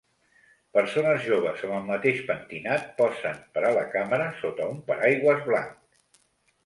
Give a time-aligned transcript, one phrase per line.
[0.77, 5.79] Persones joves amb el mateix pentinat posen per a la càmera sota un paraigües blanc.